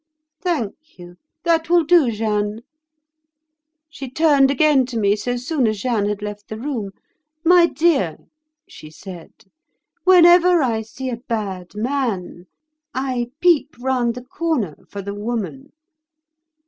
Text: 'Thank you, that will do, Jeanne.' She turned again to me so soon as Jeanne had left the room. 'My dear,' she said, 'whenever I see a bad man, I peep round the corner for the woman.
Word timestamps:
'Thank 0.41 0.97
you, 0.97 1.15
that 1.43 1.69
will 1.69 1.83
do, 1.83 2.09
Jeanne.' 2.09 2.61
She 3.87 4.09
turned 4.09 4.49
again 4.49 4.83
to 4.87 4.97
me 4.97 5.15
so 5.15 5.37
soon 5.37 5.67
as 5.67 5.81
Jeanne 5.81 6.07
had 6.09 6.23
left 6.23 6.47
the 6.47 6.57
room. 6.57 6.89
'My 7.45 7.67
dear,' 7.67 8.17
she 8.67 8.89
said, 8.89 9.31
'whenever 10.03 10.63
I 10.63 10.81
see 10.81 11.11
a 11.11 11.17
bad 11.17 11.75
man, 11.75 12.47
I 12.95 13.27
peep 13.41 13.75
round 13.77 14.15
the 14.15 14.25
corner 14.25 14.75
for 14.89 15.03
the 15.03 15.13
woman. 15.13 15.71